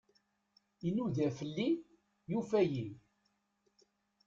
Inuda 0.87 1.27
fell-i, 1.37 1.69
yufa-iyi. 2.31 2.87